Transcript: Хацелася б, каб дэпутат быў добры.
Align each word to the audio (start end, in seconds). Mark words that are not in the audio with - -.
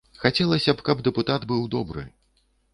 Хацелася 0.21 0.73
б, 0.79 0.85
каб 0.87 1.05
дэпутат 1.09 1.47
быў 1.53 1.71
добры. 1.79 2.09